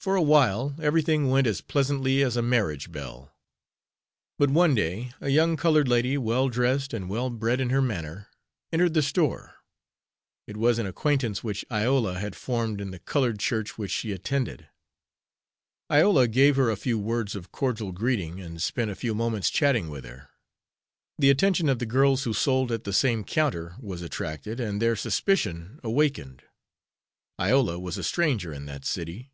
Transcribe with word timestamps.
For 0.00 0.16
awhile 0.16 0.74
everything 0.80 1.30
went 1.30 1.46
as 1.46 1.60
pleasantly 1.60 2.24
as 2.24 2.36
a 2.36 2.42
marriage 2.42 2.90
bell. 2.90 3.36
But 4.36 4.50
one 4.50 4.74
day 4.74 5.12
a 5.20 5.28
young 5.28 5.56
colored 5.56 5.86
lady, 5.86 6.18
well 6.18 6.48
dressed 6.48 6.92
and 6.92 7.08
well 7.08 7.30
bred 7.30 7.60
in 7.60 7.70
her 7.70 7.80
manner, 7.80 8.26
entered 8.72 8.94
the 8.94 9.02
store. 9.02 9.58
It 10.48 10.56
was 10.56 10.80
an 10.80 10.86
acquaintance 10.86 11.44
which 11.44 11.64
Iola 11.70 12.18
had 12.18 12.34
formed 12.34 12.80
in 12.80 12.90
the 12.90 12.98
colored 12.98 13.38
church 13.38 13.78
which 13.78 13.92
she 13.92 14.10
attended. 14.10 14.66
Iola 15.88 16.26
gave 16.26 16.56
her 16.56 16.68
a 16.68 16.76
few 16.76 16.98
words 16.98 17.36
of 17.36 17.52
cordial 17.52 17.92
greeting, 17.92 18.40
and 18.40 18.60
spent 18.60 18.90
a 18.90 18.96
few 18.96 19.14
moments 19.14 19.50
chatting 19.50 19.88
with 19.88 20.04
her. 20.04 20.30
The 21.16 21.30
attention 21.30 21.68
of 21.68 21.78
the 21.78 21.86
girls 21.86 22.24
who 22.24 22.32
sold 22.32 22.72
at 22.72 22.82
the 22.82 22.92
same 22.92 23.22
counter 23.22 23.76
was 23.78 24.02
attracted, 24.02 24.58
and 24.58 24.82
their 24.82 24.96
suspicion 24.96 25.78
awakened. 25.84 26.42
Iola 27.40 27.78
was 27.78 27.96
a 27.98 28.02
stranger 28.02 28.52
in 28.52 28.66
that 28.66 28.84
city. 28.84 29.28